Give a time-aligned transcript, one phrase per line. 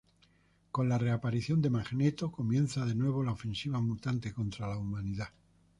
[0.71, 5.29] Con la reaparición de Magneto, comienzan de nuevo la ofensiva mutante contra la humanidad.